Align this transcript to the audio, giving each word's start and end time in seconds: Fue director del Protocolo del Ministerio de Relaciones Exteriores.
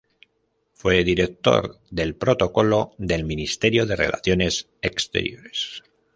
Fue 0.73 1.03
director 1.03 1.79
del 1.91 2.15
Protocolo 2.15 2.95
del 2.97 3.23
Ministerio 3.23 3.85
de 3.85 3.95
Relaciones 3.95 4.67
Exteriores. 4.81 5.83